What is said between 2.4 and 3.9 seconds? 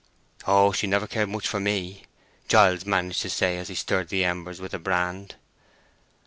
Giles managed to say, as he